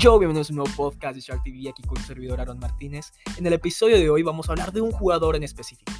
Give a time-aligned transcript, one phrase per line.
[0.00, 3.10] Yo, bienvenidos a un nuevo podcast de Shark TV aquí con su servidor Aaron Martínez.
[3.36, 5.92] En el episodio de hoy vamos a hablar de un jugador en específico.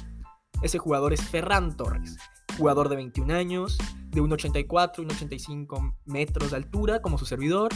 [0.61, 2.15] Ese jugador es Ferran Torres,
[2.57, 7.73] jugador de 21 años, de 1,84 y 1,85 metros de altura como su servidor.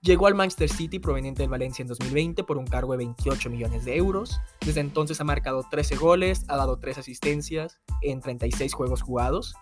[0.00, 3.84] Llegó al Manchester City proveniente del Valencia en 2020 por un cargo de 28 millones
[3.84, 4.40] de euros.
[4.64, 9.54] Desde entonces ha marcado 13 goles, ha dado 3 asistencias en 36 juegos jugados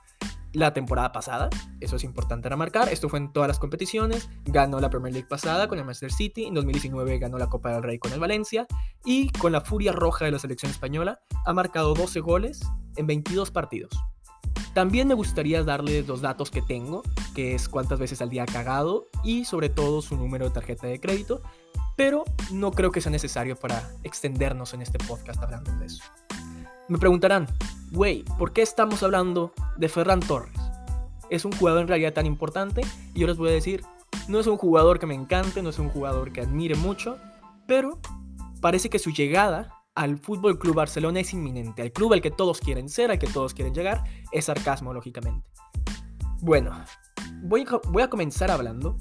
[0.53, 1.51] la temporada pasada,
[1.81, 5.69] eso es importante remarcar, esto fue en todas las competiciones, ganó la Premier League pasada
[5.69, 8.67] con el Manchester City, en 2019 ganó la Copa del Rey con el Valencia.
[9.05, 12.61] Y con la furia roja de la selección española ha marcado 12 goles
[12.97, 13.91] en 22 partidos.
[14.75, 17.03] También me gustaría darles los datos que tengo,
[17.35, 20.87] que es cuántas veces al día ha cagado y sobre todo su número de tarjeta
[20.87, 21.43] de crédito,
[21.97, 26.03] pero no creo que sea necesario para extendernos en este podcast hablando de eso.
[26.89, 27.47] Me preguntarán,
[27.93, 30.55] güey, ¿por qué estamos hablando de Ferran Torres?
[31.31, 32.83] Es un jugador en realidad tan importante
[33.15, 33.83] y yo les voy a decir,
[34.29, 37.19] no es un jugador que me encante, no es un jugador que admire mucho,
[37.67, 37.99] pero
[38.61, 42.61] parece que su llegada al Fútbol Club Barcelona es inminente, al club al que todos
[42.61, 45.49] quieren ser, al que todos quieren llegar, es sarcasmo lógicamente.
[46.43, 46.73] Bueno,
[47.43, 48.99] voy voy a comenzar hablando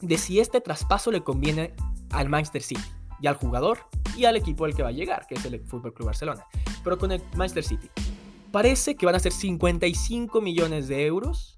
[0.00, 1.74] de si este traspaso le conviene
[2.10, 2.82] al Manchester City
[3.20, 3.78] y al jugador
[4.16, 6.44] y al equipo al que va a llegar, que es el Fútbol Club Barcelona.
[6.82, 7.88] Pero con el Manchester City.
[8.52, 11.56] Parece que van a ser 55 millones de euros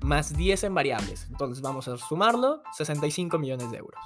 [0.00, 1.26] más 10 en variables.
[1.30, 4.00] Entonces vamos a sumarlo, 65 millones de euros.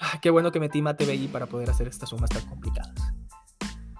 [0.00, 2.94] Ah, qué bueno que metí MateBI para poder hacer estas sumas tan complicadas.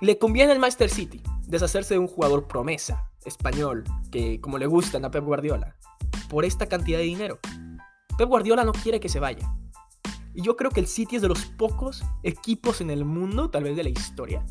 [0.00, 5.04] Le conviene al Manchester City deshacerse de un jugador promesa español que como le gustan
[5.04, 5.76] a Pep Guardiola
[6.30, 7.38] por esta cantidad de dinero.
[8.16, 9.54] Pep Guardiola no quiere que se vaya.
[10.34, 13.64] Y yo creo que el City es de los pocos equipos en el mundo, tal
[13.64, 14.44] vez de la historia,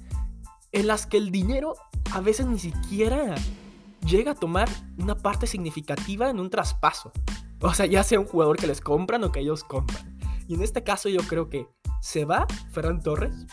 [0.72, 1.76] en las que el dinero
[2.12, 3.36] a veces ni siquiera
[4.06, 7.12] llega a tomar una parte significativa en un traspaso.
[7.62, 10.18] O sea, ya sea un jugador que les compran o que ellos compran.
[10.48, 11.68] Y en este caso yo creo que
[12.02, 13.46] se va Ferran Torres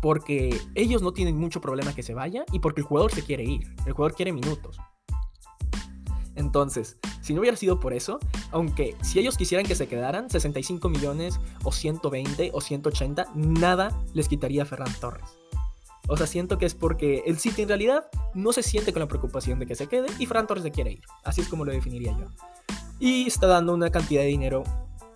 [0.00, 3.44] porque ellos no tienen mucho problema que se vaya y porque el jugador se quiere
[3.44, 3.74] ir.
[3.86, 4.78] El jugador quiere minutos.
[6.34, 8.18] Entonces, si no hubiera sido por eso,
[8.50, 14.28] aunque si ellos quisieran que se quedaran, 65 millones o 120 o 180, nada les
[14.28, 15.41] quitaría a Ferran Torres.
[16.12, 19.08] O sea, siento que es porque el City en realidad no se siente con la
[19.08, 21.04] preocupación de que se quede y Ferran Torres se quiere ir.
[21.24, 22.26] Así es como lo definiría yo.
[23.00, 24.62] Y está dando una cantidad de dinero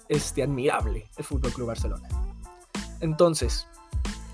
[0.08, 2.08] este, admirable el Fútbol Club Barcelona.
[3.02, 3.68] Entonces,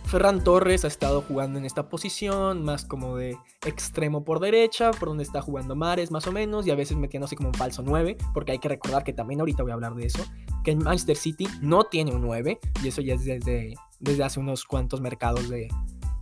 [0.05, 3.37] Ferran Torres ha estado jugando en esta posición, más como de
[3.67, 7.35] extremo por derecha, por donde está jugando Mares más o menos, y a veces metiéndose
[7.35, 10.07] como un falso 9, porque hay que recordar que también ahorita voy a hablar de
[10.07, 10.23] eso,
[10.63, 14.39] que el Manchester City no tiene un 9, y eso ya es desde, desde hace
[14.39, 15.67] unos cuantos mercados de,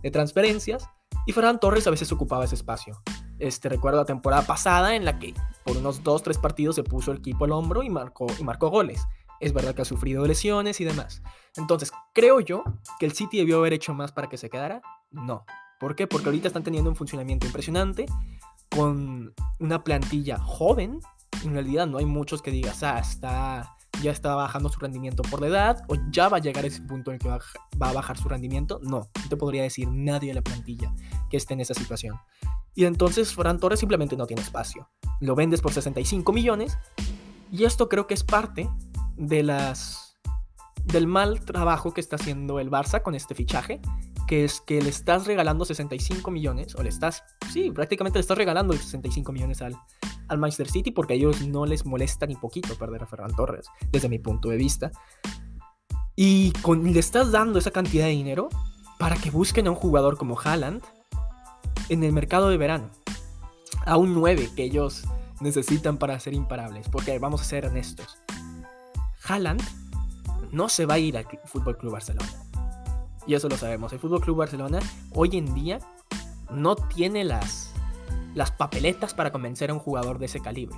[0.01, 0.87] de transferencias,
[1.25, 3.01] y Ferran Torres a veces ocupaba ese espacio.
[3.39, 5.33] Este, recuerdo la temporada pasada en la que
[5.65, 9.03] por unos 2-3 partidos se puso el equipo al hombro y marcó, y marcó goles.
[9.39, 11.23] Es verdad que ha sufrido lesiones y demás.
[11.55, 12.63] Entonces, ¿creo yo
[12.99, 14.81] que el City debió haber hecho más para que se quedara?
[15.09, 15.45] No.
[15.79, 16.05] ¿Por qué?
[16.05, 18.05] Porque ahorita están teniendo un funcionamiento impresionante
[18.69, 20.99] con una plantilla joven.
[21.43, 25.41] En realidad no hay muchos que digas, ah, está, ya está bajando su rendimiento por
[25.41, 27.39] la edad o ya va a llegar ese punto en el que va,
[27.79, 28.79] a bajar su rendimiento.
[28.83, 30.93] No, no te podría decir nadie de la plantilla
[31.29, 32.17] que esté en esa situación.
[32.73, 34.89] Y entonces Fran Torres simplemente no tiene espacio.
[35.19, 36.77] Lo vendes por 65 millones
[37.51, 38.69] y esto creo que es parte
[39.17, 40.17] de las
[40.85, 43.81] del mal trabajo que está haciendo el Barça con este fichaje,
[44.31, 47.21] que es que le estás regalando 65 millones, o le estás,
[47.51, 49.75] sí, prácticamente le estás regalando 65 millones al,
[50.29, 53.65] al Manchester City porque a ellos no les molesta ni poquito perder a Ferran Torres,
[53.91, 54.89] desde mi punto de vista.
[56.15, 58.47] Y con, le estás dando esa cantidad de dinero
[58.99, 60.81] para que busquen a un jugador como Haaland
[61.89, 62.89] en el mercado de verano.
[63.85, 65.03] A un 9 que ellos
[65.41, 66.87] necesitan para ser imparables.
[66.87, 68.17] Porque vamos a ser honestos.
[69.27, 69.61] Haaland
[70.53, 72.40] no se va a ir al Fútbol Club Barcelona.
[73.27, 73.93] Y eso lo sabemos.
[73.93, 74.79] El Fútbol Club Barcelona
[75.13, 75.79] hoy en día
[76.49, 77.71] no tiene las,
[78.33, 80.77] las papeletas para convencer a un jugador de ese calibre.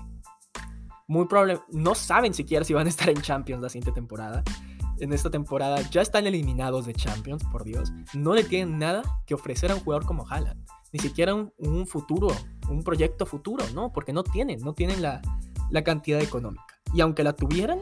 [1.08, 4.44] Muy probable, no saben siquiera si van a estar en Champions la siguiente temporada.
[5.00, 7.92] En esta temporada ya están eliminados de Champions, por Dios.
[8.14, 10.66] No le tienen nada que ofrecer a un jugador como Haaland.
[10.92, 12.28] Ni siquiera un, un futuro,
[12.70, 13.92] un proyecto futuro, ¿no?
[13.92, 15.22] Porque no tienen, no tienen la,
[15.72, 16.64] la cantidad económica.
[16.94, 17.80] Y aunque la tuvieran,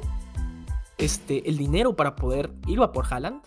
[0.98, 3.42] este, el dinero para poder ir a por Haaland,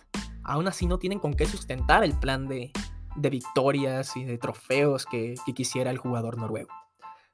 [0.45, 2.71] aún así no tienen con qué sustentar el plan de,
[3.17, 6.69] victorias y de trofeos que, quisiera el jugador noruego.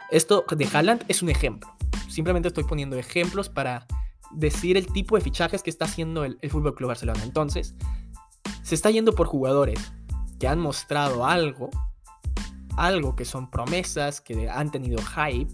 [0.10, 1.70] Esto de Haaland es un ejemplo.
[2.10, 3.86] Simplemente estoy poniendo ejemplos para
[4.32, 7.22] decir el tipo de fichajes que está haciendo el, el Fútbol Club Barcelona.
[7.24, 7.76] Entonces,
[8.64, 9.94] se está yendo por jugadores
[10.40, 11.70] que han mostrado algo,
[12.78, 15.54] algo que son promesas, que han tenido hype,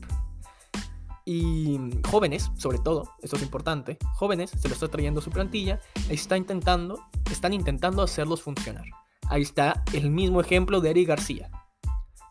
[1.30, 1.78] Y
[2.10, 7.04] jóvenes, sobre todo, esto es importante, jóvenes se lo está trayendo su plantilla, está intentando,
[7.30, 8.86] están intentando hacerlos funcionar.
[9.28, 11.52] Ahí está el mismo ejemplo de Eric García.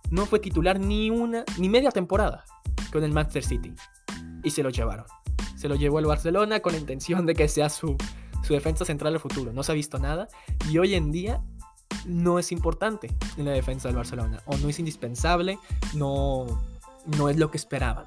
[0.08, 2.46] No fue titular ni una, ni media temporada
[2.90, 3.74] con el Manchester City.
[4.42, 5.04] Y se lo llevaron.
[5.56, 7.98] Se lo llevó el Barcelona con la intención de que sea su,
[8.42, 9.52] su defensa central del futuro.
[9.52, 10.26] No se ha visto nada.
[10.70, 11.42] Y hoy en día
[12.06, 14.40] no es importante en la defensa del Barcelona.
[14.46, 15.58] O no es indispensable.
[15.92, 16.46] No,
[17.18, 18.06] no es lo que esperaban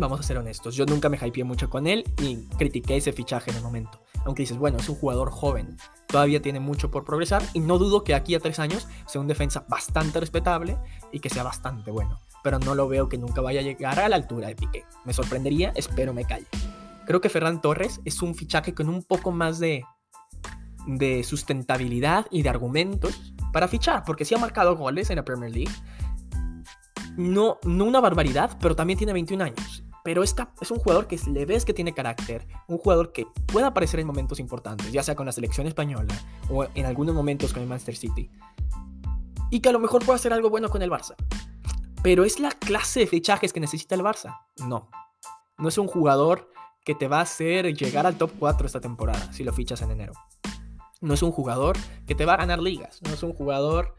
[0.00, 3.50] vamos a ser honestos, yo nunca me hypeé mucho con él y critiqué ese fichaje
[3.50, 4.02] en el momento.
[4.24, 5.76] Aunque dices, bueno, es un jugador joven,
[6.06, 9.28] todavía tiene mucho por progresar y no dudo que aquí a tres años sea un
[9.28, 10.78] defensa bastante respetable
[11.12, 12.20] y que sea bastante bueno.
[12.42, 14.84] Pero no lo veo que nunca vaya a llegar a la altura de Piqué.
[15.04, 16.46] Me sorprendería, espero me calle.
[17.06, 19.84] Creo que Ferran Torres es un fichaje con un poco más de,
[20.86, 25.50] de sustentabilidad y de argumentos para fichar, porque sí ha marcado goles en la Premier
[25.50, 25.72] League,
[27.16, 29.84] no, no una barbaridad, pero también tiene 21 años.
[30.02, 30.34] Pero es
[30.70, 34.40] un jugador que le ves que tiene carácter, un jugador que puede aparecer en momentos
[34.40, 36.14] importantes, ya sea con la selección española
[36.48, 38.30] o en algunos momentos con el Manchester City.
[39.50, 41.14] Y que a lo mejor puede hacer algo bueno con el Barça.
[42.02, 44.38] Pero ¿es la clase de fichajes que necesita el Barça?
[44.66, 44.88] No.
[45.58, 46.50] No es un jugador
[46.84, 49.90] que te va a hacer llegar al top 4 esta temporada si lo fichas en
[49.90, 50.14] enero.
[51.02, 51.76] No es un jugador
[52.06, 53.00] que te va a ganar ligas.
[53.02, 53.96] No es un jugador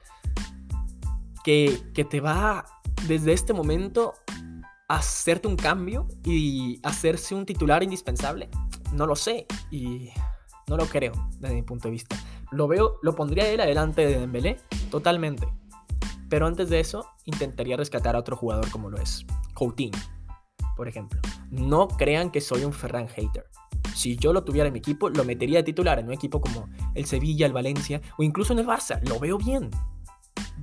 [1.43, 2.65] que, que te va
[3.07, 4.13] desde este momento
[4.95, 8.49] hacerte un cambio y hacerse un titular indispensable?
[8.93, 10.09] No lo sé y
[10.67, 12.17] no lo creo desde mi punto de vista.
[12.51, 14.57] Lo veo, lo pondría él adelante de Dembélé
[14.89, 15.47] totalmente.
[16.29, 19.97] Pero antes de eso intentaría rescatar a otro jugador como lo es Coutinho,
[20.75, 21.19] por ejemplo.
[21.49, 23.45] No crean que soy un Ferran hater.
[23.95, 26.69] Si yo lo tuviera en mi equipo, lo metería de titular en un equipo como
[26.95, 29.01] el Sevilla, el Valencia o incluso en el Barça.
[29.07, 29.69] Lo veo bien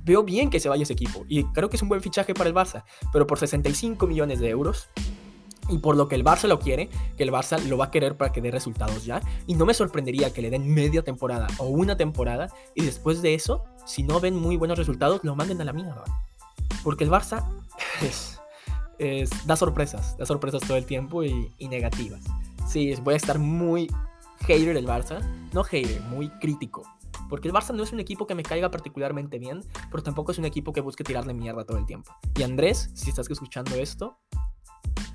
[0.09, 2.49] veo bien que se vaya ese equipo y creo que es un buen fichaje para
[2.49, 2.83] el Barça,
[3.13, 4.89] pero por 65 millones de euros
[5.69, 8.17] y por lo que el Barça lo quiere, que el Barça lo va a querer
[8.17, 11.67] para que dé resultados ya, y no me sorprendería que le den media temporada o
[11.67, 15.63] una temporada y después de eso, si no ven muy buenos resultados, lo manden a
[15.63, 16.03] la mierda.
[16.83, 17.45] Porque el Barça
[18.97, 22.23] es, da sorpresas, da sorpresas todo el tiempo y, y negativas.
[22.67, 23.91] Sí, voy a estar muy
[24.47, 25.21] hater del Barça,
[25.53, 26.81] no hater, muy crítico
[27.29, 29.61] porque el Barça no es un equipo que me caiga particularmente bien,
[29.91, 32.11] pero tampoco es un equipo que busque tirarle mierda todo el tiempo.
[32.35, 34.19] Y Andrés, si estás escuchando esto,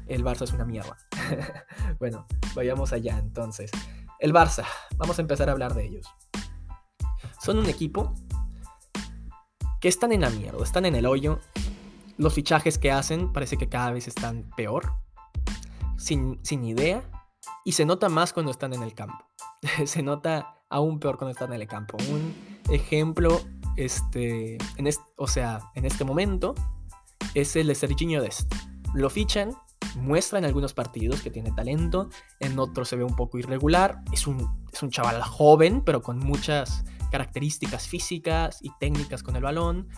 [0.07, 0.97] el Barça es una mierda.
[1.99, 3.71] bueno, vayamos allá entonces.
[4.21, 4.65] El Barça,
[4.97, 6.07] vamos a empezar a hablar de ellos.
[7.41, 8.15] Son un equipo
[9.81, 11.41] que están en la mierda, están en el hoyo.
[12.17, 14.93] Los fichajes que hacen parece que cada vez están peor,
[15.99, 17.03] sin, sin idea,
[17.65, 19.27] y se nota más cuando están en el campo.
[19.85, 21.97] se nota aún peor cuando están en el campo.
[22.11, 22.35] Un
[22.69, 23.41] ejemplo,
[23.77, 26.57] este, en o sea, en este momento,
[27.35, 28.53] es el de Serginho Dest.
[28.93, 29.53] Lo fichan,
[29.95, 32.11] muestra en algunos partidos que tiene talento,
[32.41, 34.03] en otros se ve un poco irregular.
[34.13, 39.45] Es un, es un chaval joven, pero con muchas características físicas y técnicas con el
[39.45, 39.89] balón.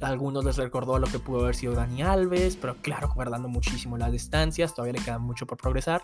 [0.00, 3.98] A algunos les recordó lo que pudo haber sido Dani Alves, pero claro, guardando muchísimo
[3.98, 6.02] las distancias, todavía le queda mucho por progresar.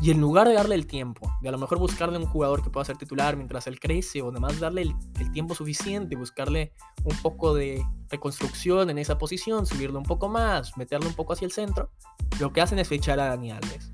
[0.00, 2.70] Y en lugar de darle el tiempo, de a lo mejor buscarle un jugador que
[2.70, 6.72] pueda ser titular mientras él crece, o además darle el, tiempo suficiente, buscarle
[7.04, 11.46] un poco de reconstrucción en esa posición, subirlo un poco más, meterlo un poco hacia
[11.46, 11.90] el centro,
[12.38, 13.92] lo que hacen es fichar a Dani Alves.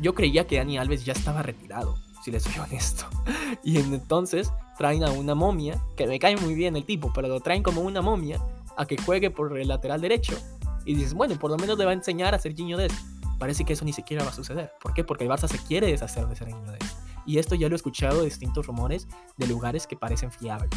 [0.00, 3.06] Yo creía que Dani Alves ya estaba retirado, si les soy honesto.
[3.62, 7.40] Y entonces traen a una momia, que me cae muy bien el tipo, pero lo
[7.40, 8.40] traen como una momia
[8.76, 10.36] a que juegue por el lateral derecho.
[10.84, 13.64] Y dices, bueno, por lo menos le va a enseñar a ser Serginho Dest parece
[13.64, 14.72] que eso ni siquiera va a suceder.
[14.80, 15.04] ¿Por qué?
[15.04, 16.98] Porque el Barça se quiere deshacer de Serginho Dest.
[17.24, 20.70] Y esto ya lo he escuchado de distintos rumores de lugares que parecen fiables.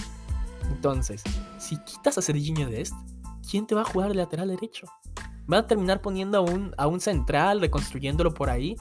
[0.70, 1.24] Entonces,
[1.58, 2.94] si quitas a Serginho Dest,
[3.50, 4.88] ¿quién te va a jugar el lateral derecho?
[5.48, 8.76] ¿Van a terminar poniendo a un, a un central, reconstruyéndolo por ahí?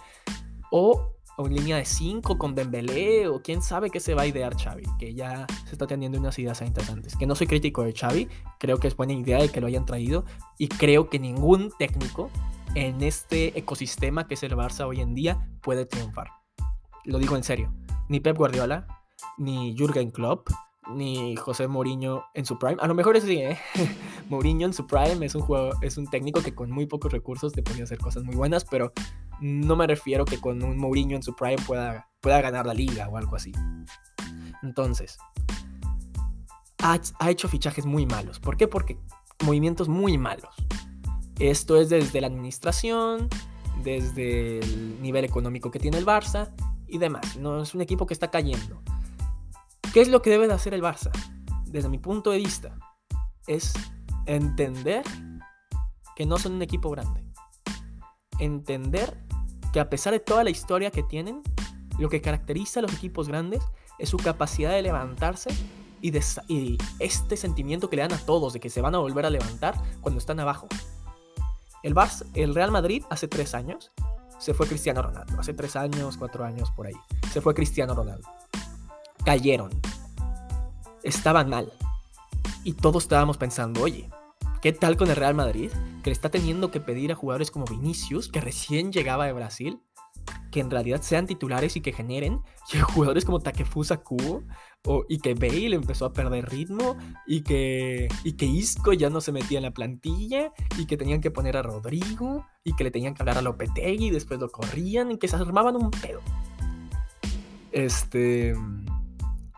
[0.70, 3.28] ¿O en línea de 5 con Dembélé?
[3.28, 4.82] ¿O quién sabe qué se va a idear Xavi?
[4.98, 7.16] Que ya se está teniendo unas ideas interesantes.
[7.16, 9.86] Que no soy crítico de Xavi, creo que es buena idea de que lo hayan
[9.86, 10.24] traído.
[10.58, 12.30] Y creo que ningún técnico
[12.78, 16.28] en este ecosistema que es el Barça hoy en día puede triunfar.
[17.04, 17.74] Lo digo en serio.
[18.08, 18.86] Ni Pep Guardiola,
[19.36, 20.48] ni Jürgen Klopp,
[20.94, 22.76] ni José Mourinho en su prime.
[22.80, 23.58] A lo mejor sí, ¿eh?
[24.28, 27.52] Mourinho en su prime es un, juego, es un técnico que con muy pocos recursos
[27.52, 28.92] te puede hacer cosas muy buenas, pero
[29.40, 33.08] no me refiero que con un Mourinho en su prime pueda, pueda ganar la liga
[33.08, 33.50] o algo así.
[34.62, 35.18] Entonces,
[36.78, 38.38] ha, ha hecho fichajes muy malos.
[38.38, 38.68] ¿Por qué?
[38.68, 39.00] Porque
[39.44, 40.54] movimientos muy malos.
[41.38, 43.28] Esto es desde la administración,
[43.84, 46.50] desde el nivel económico que tiene el Barça
[46.88, 47.36] y demás.
[47.36, 48.82] No es un equipo que está cayendo.
[49.92, 51.10] ¿Qué es lo que debe de hacer el Barça?
[51.66, 52.76] Desde mi punto de vista,
[53.46, 53.72] es
[54.26, 55.02] entender
[56.16, 57.24] que no son un equipo grande.
[58.40, 59.18] entender
[59.72, 61.42] que a pesar de toda la historia que tienen,
[61.98, 63.62] lo que caracteriza a los equipos grandes
[63.98, 65.50] es su capacidad de levantarse
[66.00, 66.16] y,
[66.46, 69.30] y, este sentimiento que le dan a todos de que se van a volver a
[69.30, 70.68] levantar cuando están abajo.
[71.82, 73.92] El, Barça, el Real Madrid hace tres años
[74.38, 75.38] se fue Cristiano Ronaldo.
[75.38, 76.94] Hace tres años, cuatro años por ahí.
[77.32, 78.28] Se fue Cristiano Ronaldo.
[79.24, 79.70] Cayeron.
[81.02, 81.72] Estaban mal.
[82.64, 84.08] Y todos estábamos pensando, oye,
[84.62, 85.70] ¿qué tal con el Real Madrid?
[86.02, 89.80] Que le está teniendo que pedir a jugadores como Vinicius, que recién llegaba de Brasil,
[90.50, 92.42] que en realidad sean titulares y que generen,
[92.72, 94.42] y jugadores como Takefusa Kubo,
[94.84, 99.20] o, y que Bale empezó a perder ritmo, y que, y que Isco ya no
[99.20, 102.90] se metía en la plantilla, y que tenían que poner a Rodrigo, y que le
[102.90, 106.20] tenían que hablar a Lopetegui, y después lo corrían, y que se armaban un pedo.
[107.72, 108.54] Este...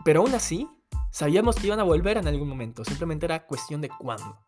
[0.04, 0.66] Pero aún así,
[1.10, 4.38] sabíamos que iban a volver en algún momento, simplemente era cuestión de cuándo.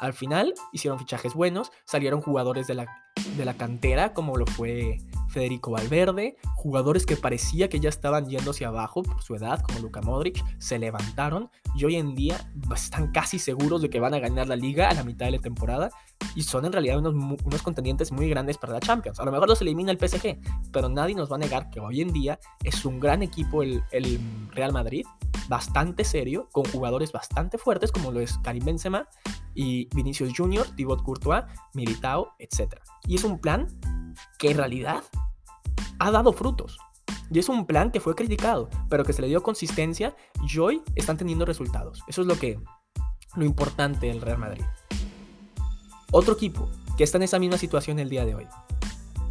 [0.00, 2.86] Al final hicieron fichajes buenos, salieron jugadores de la,
[3.36, 8.50] de la cantera, como lo fue Federico Valverde, jugadores que parecía que ya estaban yendo
[8.50, 13.12] hacia abajo por su edad, como Luka Modric, se levantaron y hoy en día están
[13.12, 15.90] casi seguros de que van a ganar la liga a la mitad de la temporada
[16.34, 19.20] y son en realidad unos, unos contendientes muy grandes para la Champions.
[19.20, 20.38] A lo mejor los elimina el PSG,
[20.72, 23.82] pero nadie nos va a negar que hoy en día es un gran equipo el,
[23.92, 24.18] el
[24.52, 25.04] Real Madrid,
[25.48, 29.08] bastante serio, con jugadores bastante fuertes como lo es Karim Benzema
[29.54, 31.44] y Vinicius Junior, Thibaut Courtois,
[31.74, 32.74] Militao, etc.
[33.06, 33.66] Y es un plan
[34.38, 35.02] que en realidad
[35.98, 36.78] ha dado frutos.
[37.30, 40.82] Y es un plan que fue criticado, pero que se le dio consistencia y hoy
[40.94, 42.02] están teniendo resultados.
[42.06, 42.58] Eso es lo que
[43.36, 44.64] lo importante del Real Madrid.
[46.10, 48.46] Otro equipo que está en esa misma situación el día de hoy,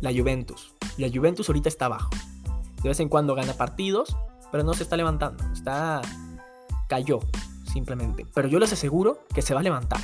[0.01, 0.75] la Juventus.
[0.97, 2.09] La Juventus ahorita está abajo.
[2.83, 4.15] De vez en cuando gana partidos,
[4.51, 5.43] pero no se está levantando.
[5.51, 6.01] Está
[6.87, 7.19] cayó
[7.71, 8.25] simplemente.
[8.33, 9.99] Pero yo les aseguro que se va a levantar.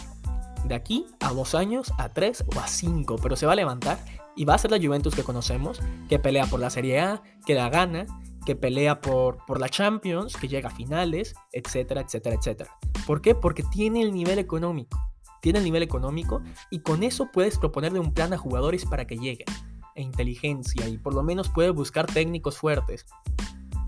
[0.66, 4.00] De aquí a dos años, a tres o a cinco, pero se va a levantar
[4.36, 7.56] y va a ser la Juventus que conocemos, que pelea por la Serie A, que
[7.56, 8.06] la gana,
[8.46, 12.78] que pelea por, por la Champions, que llega a finales, etcétera, etcétera, etcétera.
[13.06, 13.36] ¿Por qué?
[13.36, 14.98] Porque tiene el nivel económico.
[15.42, 19.18] Tiene el nivel económico y con eso puedes proponerle un plan a jugadores para que
[19.18, 19.48] lleguen.
[19.96, 23.06] E inteligencia y por lo menos puedes buscar técnicos fuertes.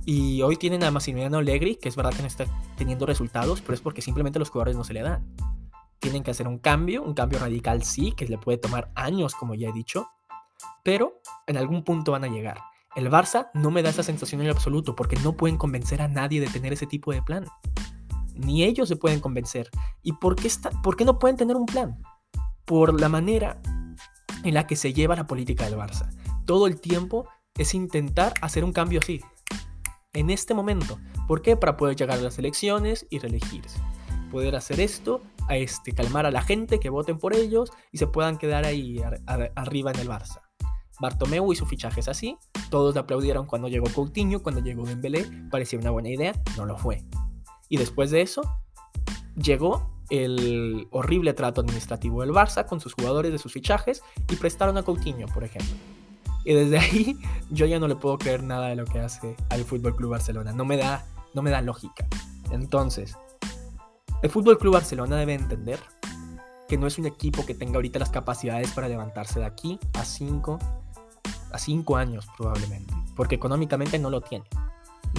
[0.06, 2.46] Y hoy tienen a Massimiliano Allegri, que es verdad que no está
[2.78, 5.26] teniendo resultados, pero es porque simplemente los jugadores no se le dan.
[6.00, 9.56] Tienen que hacer un cambio, un cambio radical sí, que le puede tomar años, como
[9.56, 10.08] ya he dicho,
[10.86, 12.60] pero en algún punto van a llegar.
[12.96, 16.40] El Barça no me da esa sensación en absoluto porque no pueden convencer a nadie
[16.40, 17.46] de tener ese tipo de plan.
[18.36, 19.72] Ni ellos se pueden convencer.
[20.04, 20.48] ¿Y por qué,
[21.04, 22.00] no pueden tener un plan?
[22.66, 23.60] Por la manera
[24.44, 26.08] en la que se lleva la política del Barça.
[26.46, 27.28] Todo el tiempo
[27.58, 29.22] es intentar hacer un cambio así.
[30.14, 31.00] En este momento.
[31.28, 31.58] ¿Por qué?
[31.58, 33.82] Para poder llegar a las elecciones y reelegirse.
[34.32, 38.06] Poder hacer esto, a este, calmar a la gente, que voten por ellos y se
[38.06, 39.02] puedan quedar ahí
[39.56, 40.45] arriba en el Barça.
[41.00, 42.38] Bartomeu hizo fichajes así,
[42.70, 46.78] todos le aplaudieron cuando llegó Coutinho, cuando llegó Dembélé, parecía una buena idea, no lo
[46.78, 47.04] fue.
[47.70, 48.42] Y después de eso,
[49.36, 54.78] llegó el horrible trato administrativo del Barça con sus jugadores de sus fichajes y prestaron
[54.78, 55.76] a Coutinho, por ejemplo.
[56.46, 57.18] Y desde ahí
[57.50, 60.52] yo ya no le puedo creer nada de lo que hace al Fútbol Club Barcelona,
[60.52, 62.08] no me da no me da lógica.
[62.50, 63.18] Entonces,
[64.24, 65.80] el Fútbol Club Barcelona debe entender
[66.68, 70.06] que no es un equipo que tenga ahorita las capacidades para levantarse de aquí a
[70.06, 70.58] 5
[71.56, 74.46] a cinco años probablemente, porque económicamente no lo tiene.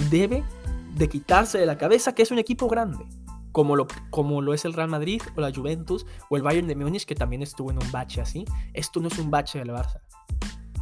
[0.09, 0.43] Debe
[0.95, 3.05] de quitarse de la cabeza que es un equipo grande,
[3.51, 6.75] como lo, como lo es el Real Madrid o la Juventus o el Bayern de
[6.75, 8.45] Múnich, que también estuvo en un bache así.
[8.73, 9.99] Esto no es un bache del Barça.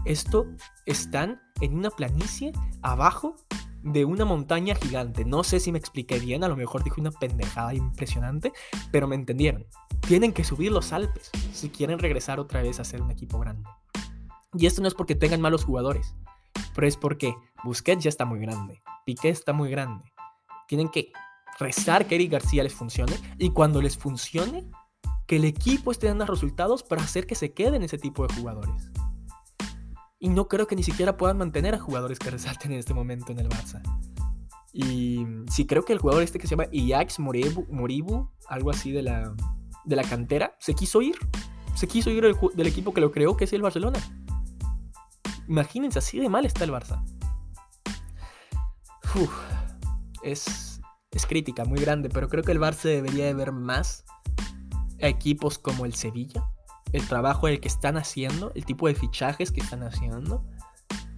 [0.04, 0.46] Esto
[0.86, 3.36] están en una planicie abajo
[3.82, 5.26] de una montaña gigante.
[5.26, 8.52] No sé si me expliqué bien, a lo mejor dije una pendejada impresionante,
[8.92, 9.66] pero me entendieron.
[10.02, 13.70] Tienen que subir los Alpes si quieren regresar otra vez a ser un equipo grande.
[14.58, 16.16] Y esto no es porque tengan malos jugadores,
[16.74, 20.06] pero es porque Busquets ya está muy grande, Piqué está muy grande.
[20.68, 21.12] Tienen que
[21.60, 24.70] rezar que Eric García les funcione y cuando les funcione,
[25.28, 28.92] que el equipo esté dando resultados para hacer que se queden ese tipo de jugadores.
[30.20, 33.32] Y no creo que ni siquiera puedan mantener a jugadores que resalten en este momento
[33.32, 33.82] en el Barça.
[34.72, 38.92] Y sí creo que el jugador este que se llama Iax Moribu, Moribu algo así
[38.92, 39.34] de la,
[39.84, 41.16] de la cantera, se quiso ir.
[41.76, 44.00] Se quiso ir del equipo que lo creó, que es el Barcelona.
[45.48, 47.04] Imagínense, así de mal está el Barça.
[50.24, 54.04] es, es crítica muy grande, pero creo que el Barça debería de ver más
[55.00, 56.44] equipos como el Sevilla,
[56.92, 60.44] el trabajo el que están haciendo, el tipo de fichajes que están haciendo,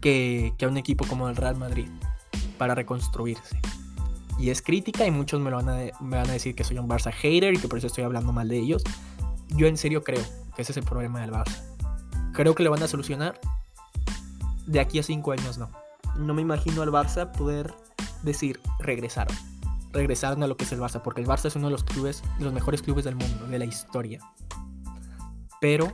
[0.02, 1.88] que, que a un equipo como el Real Madrid
[2.58, 3.60] para reconstruirse.
[4.40, 6.78] Y es crítica y muchos me, lo van a, me van a decir que soy
[6.78, 8.84] un Barça hater y que por eso estoy hablando mal de ellos.
[9.50, 10.24] Yo en serio creo
[10.56, 11.64] que ese es el problema del Barça
[12.34, 13.40] Creo que lo van a solucionar.
[14.68, 15.72] De aquí a cinco años no.
[16.18, 17.74] No me imagino al Barça poder
[18.22, 19.36] decir regresaron.
[19.94, 22.22] Regresaron a lo que es el Barça, porque el Barça es uno de los clubes,
[22.38, 24.20] de los mejores clubes del mundo, de la historia.
[25.62, 25.94] Pero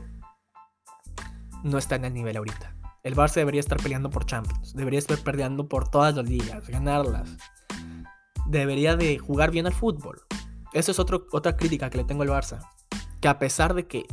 [1.63, 2.75] no está en el nivel ahorita.
[3.03, 7.29] El Barça debería estar peleando por Champions, debería estar peleando por todas las ligas, ganarlas.
[8.47, 10.21] Debería de jugar bien al fútbol.
[10.73, 12.59] Esa es otra crítica que le tengo al Barça.
[13.21, 14.07] Que a pesar de que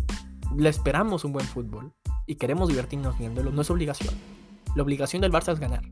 [0.54, 1.94] le esperamos un buen fútbol
[2.26, 4.14] y queremos divertirnos viéndolo, no es obligación.
[4.74, 5.82] La obligación del Barça es ganar.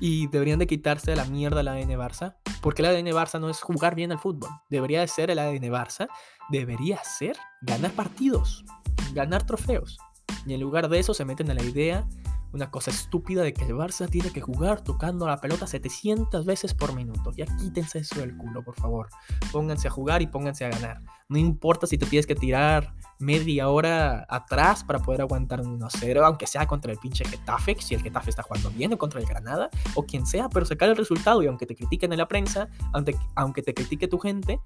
[0.00, 3.60] Y deberían de quitarse la mierda el ADN Barça, porque el ADN Barça no es
[3.60, 4.50] jugar bien al fútbol.
[4.68, 6.08] Debería de ser el ADN Barça,
[6.50, 8.64] debería ser ganar partidos,
[9.12, 9.98] ganar trofeos.
[10.46, 12.06] Y en lugar de eso se meten a la idea,
[12.54, 16.72] una cosa estúpida de que el Barça tiene que jugar tocando la pelota 700 veces
[16.72, 17.32] por minuto.
[17.36, 19.08] Ya quítense eso del culo, por favor.
[19.50, 21.00] Pónganse a jugar y pónganse a ganar.
[21.28, 26.24] No importa si te tienes que tirar media hora atrás para poder aguantar un 1-0,
[26.24, 29.26] aunque sea contra el pinche Getafe, si el Getafe está jugando bien, o contra el
[29.26, 32.68] Granada, o quien sea, pero sacar el resultado y aunque te critiquen en la prensa,
[32.92, 34.60] aunque, aunque te critique tu gente,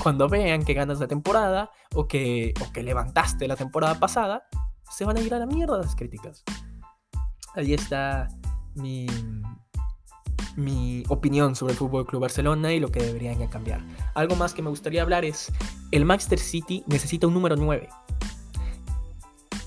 [0.00, 4.44] cuando vean que ganas la temporada o que, o que levantaste la temporada pasada,
[4.90, 6.44] se van a ir a la mierda las críticas.
[7.54, 8.28] Ahí está
[8.74, 9.06] mi,
[10.56, 13.84] mi opinión sobre el Fútbol Club Barcelona y lo que deberían cambiar.
[14.14, 15.52] Algo más que me gustaría hablar es
[15.90, 17.88] el Manchester City necesita un número 9.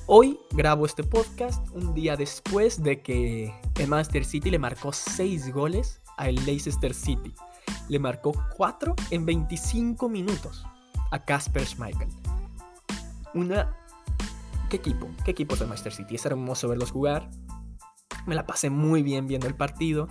[0.07, 5.53] Hoy grabo este podcast un día después de que el Manchester City le marcó 6
[5.53, 7.33] goles al Leicester City.
[7.89, 10.65] Le marcó 4 en 25 minutos
[11.11, 12.09] a Casper Schmeichel.
[13.35, 13.75] Una
[14.69, 15.07] ¿Qué equipo?
[15.23, 16.15] ¿Qué equipo es el Manchester City?
[16.15, 17.29] Es hermoso verlos jugar.
[18.25, 20.07] Me la pasé muy bien viendo el partido.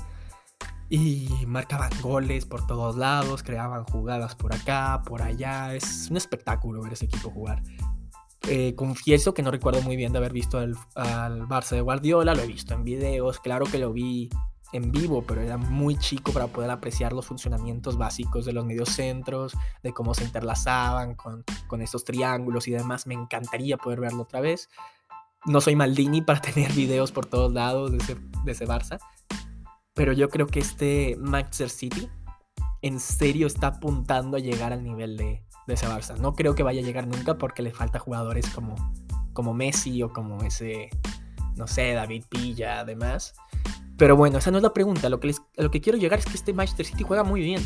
[0.90, 5.74] Y marcaban goles por todos lados, creaban jugadas por acá, por allá.
[5.74, 7.62] Es un espectáculo ver ese equipo jugar.
[8.48, 12.34] Eh, confieso que no recuerdo muy bien de haber visto al, al Barça de Guardiola,
[12.34, 14.28] lo he visto en videos, claro que lo vi
[14.74, 19.56] en vivo, pero era muy chico para poder apreciar los funcionamientos básicos de los mediocentros,
[19.82, 23.06] de cómo se interlazaban con, con estos triángulos y demás.
[23.06, 24.68] Me encantaría poder verlo otra vez.
[25.46, 28.98] No soy Maldini para tener videos por todos lados de ese, de ese Barça,
[29.94, 32.08] pero yo creo que este Manchester City
[32.82, 36.16] en serio está apuntando a llegar al nivel de, de ese Barça.
[36.18, 38.74] No creo que vaya a llegar nunca porque le falta jugadores como,
[39.32, 40.90] como Messi o como ese,
[41.56, 43.34] no sé, David Pilla, además.
[43.96, 45.08] Pero bueno, esa no es la pregunta.
[45.08, 47.62] Lo que, lo que quiero llegar es que este Manchester City juega muy bien.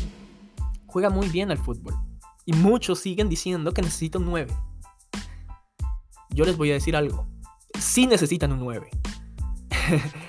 [0.85, 1.95] Juega muy bien al fútbol.
[2.45, 4.53] Y muchos siguen diciendo que necesita un 9.
[6.29, 7.27] Yo les voy a decir algo.
[7.77, 8.89] Sí necesitan un 9.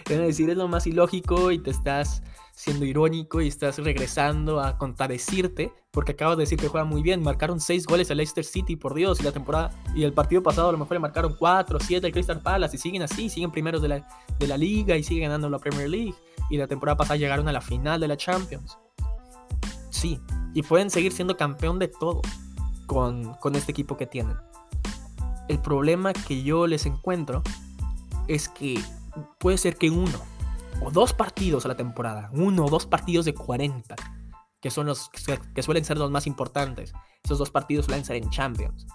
[0.09, 2.23] es decir, es lo más ilógico y te estás
[2.55, 7.23] siendo irónico y estás regresando a contradecirte porque acabas de decir que juega muy bien.
[7.23, 10.69] Marcaron 6 goles al Leicester City, por Dios, y la temporada y el partido pasado
[10.69, 13.83] a lo mejor le marcaron 4, 7 al Crystal Palace y siguen así, siguen primeros
[13.83, 16.15] de la, de la liga y siguen ganando la Premier League.
[16.51, 18.79] Y la temporada pasada llegaron a la final de la Champions.
[19.91, 20.21] Sí,
[20.55, 22.23] y pueden seguir siendo campeón de todo
[22.87, 24.37] con, con este equipo que tienen.
[25.51, 27.43] El problema que yo les encuentro
[28.29, 28.81] es que
[29.41, 30.17] puede ser que uno
[30.81, 33.97] o dos partidos a la temporada, uno o dos partidos de 40,
[34.61, 36.93] que son los que suelen ser los más importantes.
[37.25, 38.87] Esos dos partidos suelen ser en Champions.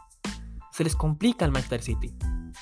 [0.71, 2.15] Se les complica al Manchester City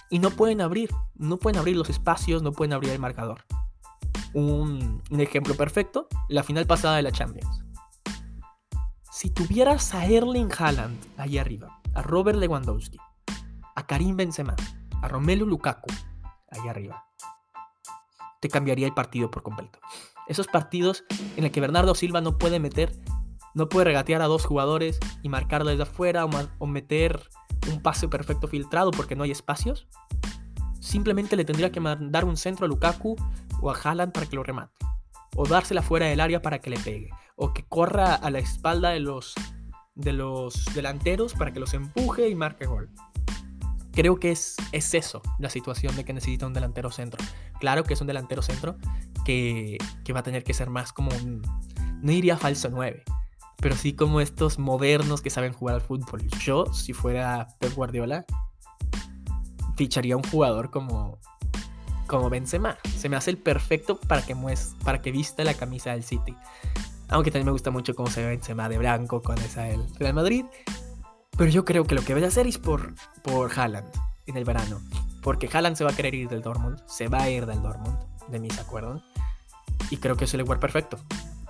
[0.10, 3.46] y no pueden abrir, no pueden abrir los espacios, no pueden abrir el marcador.
[4.34, 7.64] Un, un ejemplo perfecto, la final pasada de la Champions.
[9.12, 12.98] Si tuvieras a Erling Haaland ahí arriba, a Robert Lewandowski,
[13.76, 14.56] a Karim Benzema,
[15.02, 15.92] a Romelu Lukaku
[16.52, 17.06] ahí arriba,
[18.40, 19.80] te cambiaría el partido por completo.
[20.28, 21.04] Esos partidos
[21.38, 22.94] en el que Bernardo Silva no puede meter,
[23.54, 27.22] no puede regatear a dos jugadores y marcar desde afuera o, meter
[27.72, 29.88] un pase perfecto filtrado porque no hay espacios.
[30.80, 33.16] Simplemente le tendría que mandar un centro a Lukaku
[33.62, 34.74] o a Haaland para que lo remate.
[35.36, 37.10] O dársela fuera del área para que le pegue.
[37.36, 39.34] O que corra a la espalda de los,
[39.96, 42.90] de los delanteros para que los empuje y marque gol.
[43.94, 47.24] Creo que es, es eso la situación de que necesita un delantero centro.
[47.60, 48.76] Claro que es un delantero centro
[49.24, 49.78] que,
[50.14, 51.42] va a tener que ser más como un,
[52.02, 53.04] no diría falso 9,
[53.58, 56.28] pero sí como estos modernos que saben jugar al fútbol.
[56.40, 58.26] Yo, si fuera Pep Guardiola,
[59.76, 61.20] ficharía un jugador como,
[62.08, 62.78] como Benzema.
[62.98, 64.36] Se me hace el perfecto para que,
[64.84, 66.36] para que vista la camisa del City.
[67.10, 70.16] Aunque también me gusta mucho cómo se ve Benzema de blanco con esa del Real
[70.16, 70.46] Madrid.
[71.38, 72.94] Pero yo creo que lo que voy a hacer es por,
[73.24, 73.88] por Haaland
[74.28, 74.82] en el verano.
[75.22, 76.82] Porque Haaland se va a querer ir del Dortmund.
[76.86, 77.98] Se va a ir del Dortmund,
[78.30, 79.02] de mis acuerdos.
[79.90, 80.98] Y creo que es el lugar perfecto.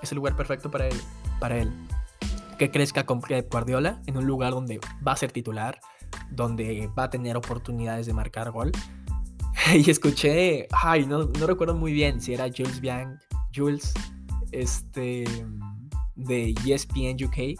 [0.01, 1.01] Es el lugar perfecto para él.
[1.39, 1.71] Para él.
[2.57, 5.79] Que crezca con Guardiola en un lugar donde va a ser titular,
[6.29, 8.71] donde va a tener oportunidades de marcar gol.
[9.73, 13.19] y escuché, ay, no, no recuerdo muy bien si era Jules Bianc,
[13.53, 13.93] Jules,
[14.51, 15.25] este,
[16.15, 17.59] de ESPN UK,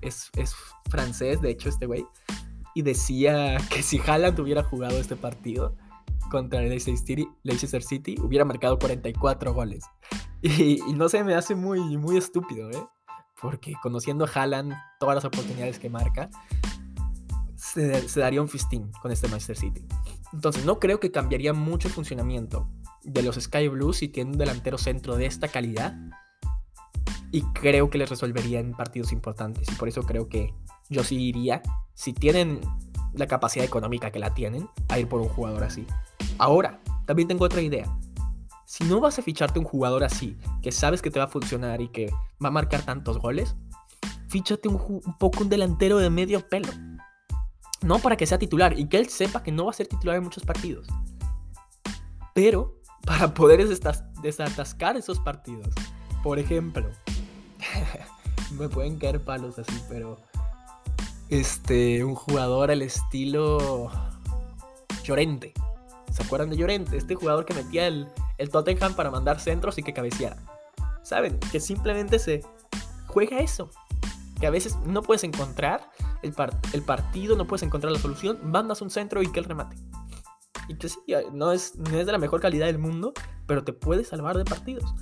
[0.00, 0.54] es, es
[0.94, 2.06] francés, de hecho, este güey,
[2.74, 5.76] y decía que si Haaland hubiera jugado este partido
[6.30, 9.84] contra el Leicester City, hubiera marcado 44 goles.
[10.42, 12.84] Y, no se me hace muy, muy estúpido, ¿eh?
[13.40, 16.30] Porque conociendo a Haaland, todas las oportunidades que marca,
[17.56, 19.84] se, se daría un fistín con este Manchester City.
[20.32, 22.68] Entonces, no creo que cambiaría mucho el funcionamiento
[23.02, 25.96] de los Sky Blues si tienen un delantero centro de esta calidad.
[27.32, 29.68] Y creo que les resolvería en partidos importantes.
[29.70, 30.54] Y por eso creo que
[30.88, 31.62] yo sí iría,
[31.94, 32.60] si tienen
[33.12, 35.86] la capacidad económica que la tienen, a ir por un jugador así.
[36.38, 37.86] Ahora, también tengo otra idea.
[38.66, 41.80] Si no vas a ficharte un jugador así, que sabes que te va a funcionar
[41.80, 42.10] y que
[42.42, 43.54] va a marcar tantos goles,
[44.28, 46.70] fíchate un, un poco un delantero de medio pelo
[47.84, 50.16] no para que sea titular y que él sepa que no va a ser titular
[50.16, 50.88] en muchos partidos.
[52.32, 53.66] Pero para poder
[54.22, 55.68] desatascar esos partidos.
[56.22, 56.88] Por ejemplo,
[58.58, 60.16] me pueden caer palos así, pero
[61.40, 63.90] este, un jugador al estilo
[65.02, 65.52] Llorente.
[66.12, 66.96] ¿Se acuerdan de Llorente?
[66.96, 70.36] Este jugador que metía el, el Tottenham para mandar centros y que cabeceara.
[71.02, 71.38] ¿Saben?
[71.50, 72.42] Que simplemente se
[73.08, 73.70] juega eso.
[74.38, 75.90] Que a veces no puedes encontrar
[76.22, 79.76] el, partido, no puedes encontrar la solución, mandas un centro y que el remate.
[80.68, 81.00] Y que sí,
[81.32, 83.12] no es, no es de la mejor calidad del mundo,
[83.46, 84.94] pero te puede salvar de partidos.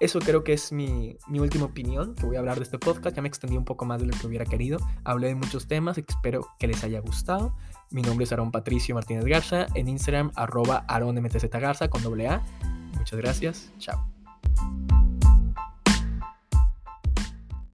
[0.00, 3.16] Eso creo que es mi, mi, última opinión, que voy a hablar de este podcast.
[3.16, 4.78] Ya me extendí un poco más de lo que hubiera querido.
[5.04, 7.54] Hablé de muchos temas, espero que les haya gustado.
[7.90, 12.42] Mi nombre es Aaron Patricio Martínez Garza, en Instagram arroba Garza con doble A.
[12.96, 14.06] Muchas gracias, chao.